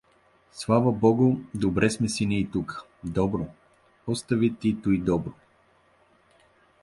Слава 0.51 0.91
богу, 0.91 1.39
добре 1.53 1.89
сме 1.89 2.09
си 2.09 2.25
ний 2.25 2.49
тука…— 2.53 2.83
Добро… 3.03 3.45
Остави 4.07 4.55
ти 4.55 4.81
туй 4.81 4.97
добро! 4.97 5.31